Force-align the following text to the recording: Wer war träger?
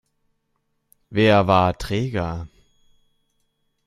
Wer 1.11 1.45
war 1.45 1.73
träger? 1.77 2.47